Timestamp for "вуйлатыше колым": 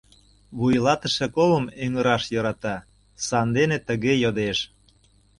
0.57-1.65